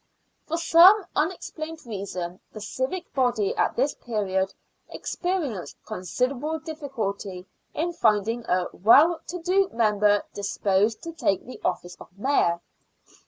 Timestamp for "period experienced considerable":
3.93-6.57